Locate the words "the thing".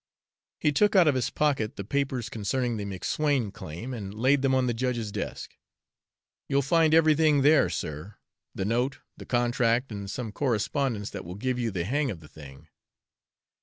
12.19-12.67